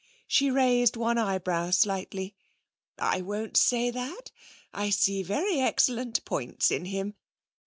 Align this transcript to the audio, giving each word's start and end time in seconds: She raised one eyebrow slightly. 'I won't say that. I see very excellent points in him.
She 0.27 0.49
raised 0.49 0.97
one 0.97 1.19
eyebrow 1.19 1.69
slightly. 1.69 2.33
'I 2.97 3.21
won't 3.21 3.55
say 3.55 3.91
that. 3.91 4.31
I 4.73 4.89
see 4.89 5.21
very 5.21 5.59
excellent 5.59 6.25
points 6.25 6.71
in 6.71 6.85
him. 6.85 7.13